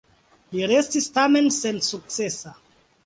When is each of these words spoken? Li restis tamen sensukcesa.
Li 0.53 0.61
restis 0.71 1.09
tamen 1.17 1.51
sensukcesa. 1.59 2.59